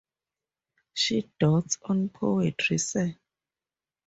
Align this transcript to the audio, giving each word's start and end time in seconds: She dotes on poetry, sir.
She 0.95 1.29
dotes 1.39 1.77
on 1.85 2.09
poetry, 2.09 2.79
sir. 2.79 3.13